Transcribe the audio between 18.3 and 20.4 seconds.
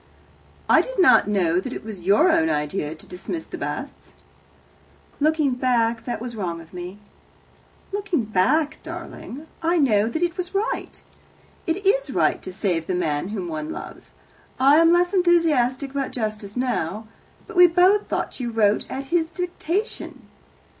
you wrote at his dictation.